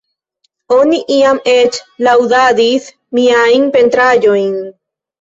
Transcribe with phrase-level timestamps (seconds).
[0.75, 4.63] Oni iam eĉ laŭdadis miajn pentraĵojn.